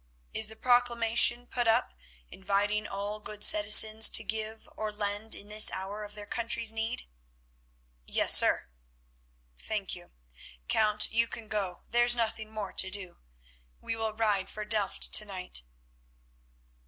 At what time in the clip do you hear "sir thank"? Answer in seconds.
8.35-9.95